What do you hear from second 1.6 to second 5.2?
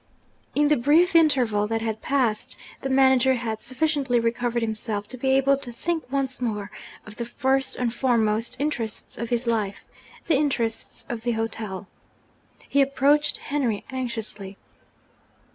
that had passed, the manager had sufficiently recovered himself to